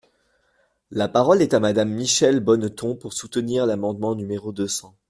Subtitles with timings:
[0.89, 4.95] La parole est à Madame Michèle Bonneton, pour soutenir l’amendement numéro deux cents.